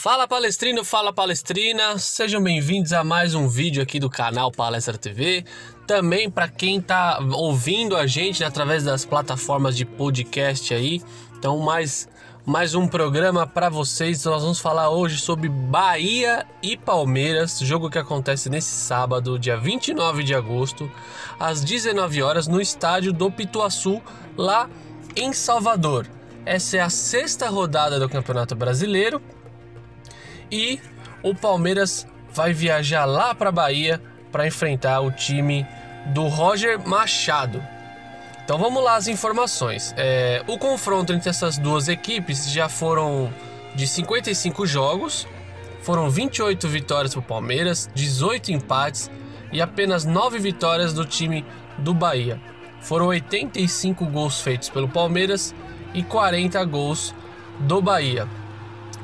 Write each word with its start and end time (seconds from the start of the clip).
Fala 0.00 0.28
palestrino, 0.28 0.84
fala 0.84 1.12
palestrina, 1.12 1.98
sejam 1.98 2.40
bem-vindos 2.40 2.92
a 2.92 3.02
mais 3.02 3.34
um 3.34 3.48
vídeo 3.48 3.82
aqui 3.82 3.98
do 3.98 4.08
canal 4.08 4.52
Palestra 4.52 4.96
TV. 4.96 5.44
Também 5.88 6.30
para 6.30 6.46
quem 6.46 6.78
está 6.78 7.18
ouvindo 7.32 7.96
a 7.96 8.06
gente 8.06 8.44
através 8.44 8.84
das 8.84 9.04
plataformas 9.04 9.76
de 9.76 9.84
podcast 9.84 10.72
aí. 10.72 11.02
Então, 11.36 11.58
mais, 11.58 12.08
mais 12.46 12.76
um 12.76 12.86
programa 12.86 13.44
para 13.44 13.68
vocês. 13.68 14.24
Nós 14.24 14.40
vamos 14.40 14.60
falar 14.60 14.88
hoje 14.88 15.18
sobre 15.18 15.48
Bahia 15.48 16.46
e 16.62 16.76
Palmeiras, 16.76 17.58
jogo 17.58 17.90
que 17.90 17.98
acontece 17.98 18.48
nesse 18.48 18.70
sábado, 18.70 19.36
dia 19.36 19.56
29 19.56 20.22
de 20.22 20.32
agosto, 20.32 20.88
às 21.40 21.64
19 21.64 22.22
horas, 22.22 22.46
no 22.46 22.60
estádio 22.60 23.12
do 23.12 23.32
Pituaçu, 23.32 24.00
lá 24.36 24.70
em 25.16 25.32
Salvador. 25.32 26.06
Essa 26.46 26.76
é 26.76 26.80
a 26.80 26.88
sexta 26.88 27.48
rodada 27.48 27.98
do 27.98 28.08
Campeonato 28.08 28.54
Brasileiro 28.54 29.20
e 30.50 30.80
o 31.22 31.34
Palmeiras 31.34 32.06
vai 32.32 32.52
viajar 32.52 33.04
lá 33.04 33.34
para 33.34 33.50
Bahia 33.50 34.00
para 34.30 34.46
enfrentar 34.46 35.00
o 35.00 35.10
time 35.10 35.66
do 36.06 36.26
Roger 36.28 36.78
Machado. 36.86 37.62
Então 38.44 38.58
vamos 38.58 38.82
lá 38.82 38.96
as 38.96 39.08
informações. 39.08 39.94
É, 39.96 40.42
o 40.46 40.58
confronto 40.58 41.12
entre 41.12 41.28
essas 41.28 41.58
duas 41.58 41.88
equipes 41.88 42.50
já 42.50 42.68
foram 42.68 43.32
de 43.74 43.86
55 43.86 44.66
jogos, 44.66 45.26
foram 45.82 46.08
28 46.08 46.66
vitórias 46.68 47.12
para 47.12 47.20
o 47.20 47.22
Palmeiras, 47.22 47.90
18 47.94 48.52
empates 48.52 49.10
e 49.52 49.60
apenas 49.60 50.04
9 50.04 50.38
vitórias 50.38 50.92
do 50.92 51.04
time 51.04 51.44
do 51.78 51.92
Bahia. 51.92 52.40
Foram 52.80 53.06
85 53.06 54.06
gols 54.06 54.40
feitos 54.40 54.68
pelo 54.68 54.88
Palmeiras 54.88 55.54
e 55.92 56.02
40 56.02 56.64
gols 56.64 57.14
do 57.60 57.82
Bahia. 57.82 58.26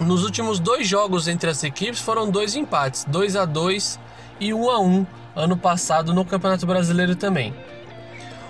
Nos 0.01 0.25
últimos 0.25 0.59
dois 0.59 0.89
jogos 0.89 1.29
entre 1.29 1.49
as 1.49 1.63
equipes 1.63 2.01
foram 2.01 2.29
dois 2.29 2.57
empates, 2.57 3.05
2 3.05 3.37
a 3.37 3.45
2 3.45 4.01
e 4.41 4.53
1 4.53 4.71
a 4.71 4.81
1 4.81 5.07
ano 5.37 5.57
passado 5.57 6.13
no 6.13 6.25
Campeonato 6.25 6.67
Brasileiro 6.67 7.15
também. 7.15 7.55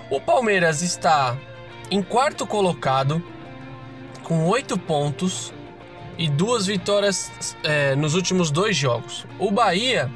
O 0.09 0.19
Palmeiras 0.19 0.81
está 0.81 1.37
em 1.91 2.01
quarto 2.01 2.47
colocado 2.47 3.23
com 4.23 4.47
oito 4.47 4.77
pontos 4.77 5.53
e 6.17 6.27
duas 6.27 6.65
vitórias 6.65 7.31
é, 7.63 7.95
nos 7.95 8.15
últimos 8.15 8.49
dois 8.49 8.75
jogos. 8.75 9.25
O 9.37 9.51
Bahia 9.51 10.11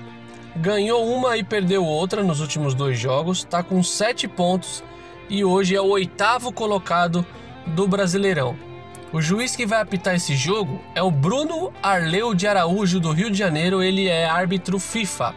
ganhou 0.55 1.07
uma 1.07 1.37
e 1.37 1.43
perdeu 1.43 1.85
outra 1.85 2.23
nos 2.23 2.39
últimos 2.39 2.73
dois 2.73 2.99
jogos, 2.99 3.39
está 3.39 3.61
com 3.61 3.83
sete 3.83 4.27
pontos 4.27 4.83
e 5.29 5.43
hoje 5.43 5.75
é 5.75 5.81
o 5.81 5.89
oitavo 5.89 6.51
colocado 6.51 7.23
do 7.67 7.87
Brasileirão. 7.87 8.68
O 9.11 9.21
juiz 9.21 9.55
que 9.55 9.65
vai 9.65 9.81
apitar 9.81 10.13
esse 10.13 10.35
jogo 10.35 10.79
é 10.93 11.01
o 11.01 11.09
Bruno 11.09 11.73
Arleu 11.81 12.35
de 12.35 12.45
Araújo, 12.45 12.99
do 12.99 13.11
Rio 13.11 13.31
de 13.31 13.37
Janeiro. 13.37 13.81
Ele 13.81 14.07
é 14.07 14.29
árbitro 14.29 14.77
FIFA. 14.77 15.33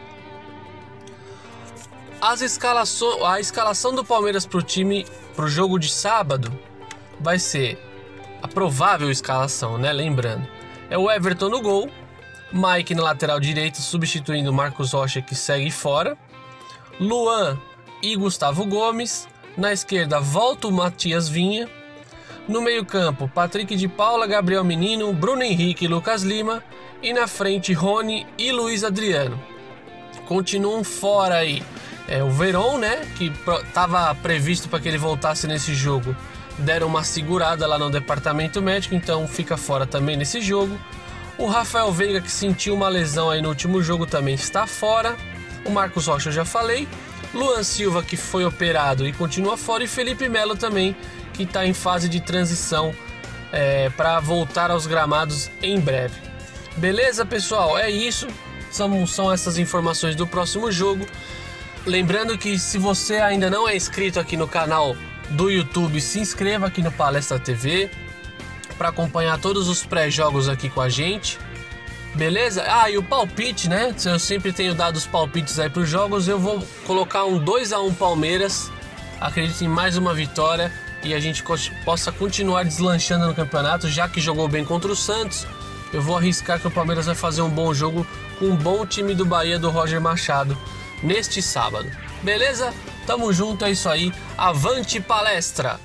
As 2.20 2.42
escalaço... 2.42 3.06
A 3.24 3.40
escalação 3.40 3.94
do 3.94 4.04
Palmeiras 4.04 4.44
para 4.44 4.58
o 4.58 4.62
time, 4.62 5.06
para 5.34 5.46
o 5.46 5.48
jogo 5.48 5.78
de 5.78 5.88
sábado, 5.88 6.52
vai 7.18 7.38
ser 7.38 7.78
a 8.42 8.48
provável 8.48 9.10
escalação, 9.10 9.78
né? 9.78 9.90
Lembrando, 9.90 10.46
é 10.90 10.98
o 10.98 11.10
Everton 11.10 11.48
no 11.48 11.62
gol, 11.62 11.88
Mike 12.52 12.94
na 12.94 13.02
lateral 13.02 13.40
direita, 13.40 13.80
substituindo 13.80 14.52
Marcos 14.52 14.92
Rocha, 14.92 15.22
que 15.22 15.34
segue 15.34 15.70
fora, 15.70 16.18
Luan 17.00 17.58
e 18.02 18.14
Gustavo 18.16 18.66
Gomes. 18.66 19.26
Na 19.56 19.72
esquerda, 19.72 20.20
volta 20.20 20.68
o 20.68 20.72
Matias 20.72 21.26
Vinha 21.26 21.68
no 22.48 22.60
meio-campo, 22.60 23.30
Patrick 23.32 23.76
de 23.76 23.88
Paula, 23.88 24.26
Gabriel 24.26 24.64
Menino, 24.64 25.12
Bruno 25.12 25.42
Henrique 25.42 25.84
e 25.84 25.88
Lucas 25.88 26.22
Lima. 26.22 26.62
E 27.02 27.12
na 27.12 27.26
frente, 27.26 27.72
Rony 27.72 28.26
e 28.38 28.52
Luiz 28.52 28.84
Adriano. 28.84 29.40
Continuam 30.26 30.84
fora 30.84 31.36
aí 31.36 31.62
é, 32.08 32.22
o 32.22 32.30
Veron, 32.30 32.78
né? 32.78 33.06
Que 33.16 33.32
estava 33.64 34.14
previsto 34.16 34.68
para 34.68 34.80
que 34.80 34.88
ele 34.88 34.98
voltasse 34.98 35.46
nesse 35.46 35.74
jogo. 35.74 36.14
Deram 36.58 36.86
uma 36.86 37.02
segurada 37.02 37.66
lá 37.66 37.78
no 37.78 37.90
departamento 37.90 38.60
médico, 38.60 38.94
então 38.94 39.26
fica 39.26 39.56
fora 39.56 39.86
também 39.86 40.16
nesse 40.16 40.40
jogo. 40.40 40.78
O 41.38 41.46
Rafael 41.46 41.90
Veiga, 41.90 42.20
que 42.20 42.30
sentiu 42.30 42.74
uma 42.74 42.88
lesão 42.88 43.30
aí 43.30 43.40
no 43.40 43.48
último 43.48 43.82
jogo, 43.82 44.06
também 44.06 44.34
está 44.34 44.66
fora. 44.66 45.16
O 45.64 45.70
Marcos 45.70 46.06
Rocha 46.06 46.28
eu 46.28 46.32
já 46.32 46.44
falei. 46.44 46.86
Luan 47.34 47.62
Silva, 47.62 48.02
que 48.02 48.16
foi 48.16 48.44
operado 48.44 49.06
e 49.06 49.12
continua 49.12 49.56
fora. 49.56 49.84
E 49.84 49.88
Felipe 49.88 50.28
Melo 50.28 50.56
também, 50.56 50.94
que 51.32 51.44
está 51.44 51.66
em 51.66 51.72
fase 51.72 52.08
de 52.08 52.20
transição 52.20 52.94
é, 53.50 53.90
para 53.90 54.20
voltar 54.20 54.70
aos 54.70 54.86
gramados 54.86 55.50
em 55.62 55.78
breve. 55.80 56.14
Beleza, 56.76 57.24
pessoal? 57.24 57.78
É 57.78 57.90
isso. 57.90 58.26
São, 58.70 59.06
são 59.06 59.32
essas 59.32 59.58
informações 59.58 60.16
do 60.16 60.26
próximo 60.26 60.72
jogo. 60.72 61.06
Lembrando 61.84 62.38
que 62.38 62.58
se 62.58 62.78
você 62.78 63.16
ainda 63.16 63.50
não 63.50 63.68
é 63.68 63.76
inscrito 63.76 64.18
aqui 64.18 64.36
no 64.36 64.48
canal 64.48 64.96
do 65.30 65.50
YouTube, 65.50 66.00
se 66.00 66.20
inscreva 66.20 66.66
aqui 66.66 66.82
no 66.82 66.92
Palestra 66.92 67.38
TV 67.38 67.90
para 68.78 68.88
acompanhar 68.88 69.38
todos 69.38 69.68
os 69.68 69.84
pré-jogos 69.84 70.48
aqui 70.48 70.68
com 70.70 70.80
a 70.80 70.88
gente. 70.88 71.38
Beleza? 72.14 72.64
Ah, 72.68 72.90
e 72.90 72.98
o 72.98 73.02
palpite, 73.02 73.68
né? 73.68 73.94
Eu 74.04 74.18
sempre 74.18 74.52
tenho 74.52 74.74
dado 74.74 74.96
os 74.96 75.06
palpites 75.06 75.58
aí 75.58 75.70
para 75.70 75.82
os 75.82 75.88
jogos. 75.88 76.28
Eu 76.28 76.38
vou 76.38 76.62
colocar 76.86 77.24
um 77.24 77.38
2 77.38 77.72
a 77.72 77.80
1 77.80 77.94
Palmeiras. 77.94 78.70
Acredito 79.20 79.62
em 79.64 79.68
mais 79.68 79.96
uma 79.96 80.12
vitória 80.12 80.72
e 81.02 81.14
a 81.14 81.20
gente 81.20 81.42
possa 81.84 82.12
continuar 82.12 82.64
deslanchando 82.64 83.26
no 83.26 83.34
campeonato, 83.34 83.88
já 83.88 84.08
que 84.08 84.20
jogou 84.20 84.46
bem 84.46 84.64
contra 84.64 84.90
o 84.90 84.96
Santos. 84.96 85.46
Eu 85.92 86.02
vou 86.02 86.16
arriscar 86.16 86.60
que 86.60 86.66
o 86.66 86.70
Palmeiras 86.70 87.06
vai 87.06 87.14
fazer 87.14 87.42
um 87.42 87.50
bom 87.50 87.72
jogo 87.72 88.06
com 88.38 88.46
um 88.46 88.56
bom 88.56 88.84
time 88.86 89.14
do 89.14 89.24
Bahia 89.24 89.58
do 89.58 89.70
Roger 89.70 90.00
Machado 90.00 90.56
neste 91.02 91.42
sábado. 91.42 91.90
Beleza? 92.22 92.72
Tamo 93.06 93.32
junto, 93.32 93.64
é 93.64 93.70
isso 93.70 93.88
aí. 93.88 94.12
Avante 94.36 95.00
palestra! 95.00 95.78